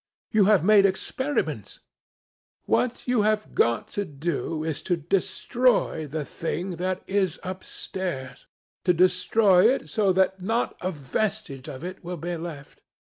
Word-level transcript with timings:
You 0.31 0.45
have 0.45 0.63
made 0.63 0.87
experiments. 0.87 1.79
What 2.65 3.07
you 3.07 3.21
have 3.21 3.53
got 3.53 3.87
to 3.89 4.03
do 4.03 4.63
is 4.63 4.81
to 4.81 4.97
destroy 4.97 6.07
the 6.07 6.25
thing 6.25 6.77
that 6.77 7.03
is 7.05 7.39
upstairs—to 7.43 8.93
destroy 8.93 9.69
it 9.71 9.89
so 9.89 10.11
that 10.11 10.41
not 10.41 10.75
a 10.81 10.89
vestige 10.91 11.69
of 11.69 11.83
it 11.83 12.03
will 12.03 12.17
be 12.17 12.35
left. 12.35 12.81